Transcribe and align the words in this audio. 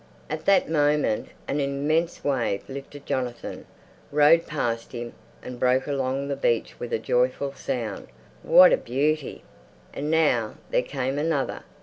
At 0.31 0.45
that 0.45 0.67
moment 0.67 1.27
an 1.47 1.59
immense 1.59 2.23
wave 2.23 2.67
lifted 2.67 3.05
Jonathan, 3.05 3.67
rode 4.11 4.47
past 4.47 4.93
him, 4.93 5.13
and 5.43 5.59
broke 5.59 5.85
along 5.85 6.27
the 6.27 6.35
beach 6.35 6.79
with 6.79 6.91
a 6.91 6.97
joyful 6.97 7.53
sound. 7.53 8.07
What 8.41 8.73
a 8.73 8.77
beauty! 8.77 9.43
And 9.93 10.09
now 10.09 10.55
there 10.71 10.81
came 10.81 11.19
another. 11.19 11.61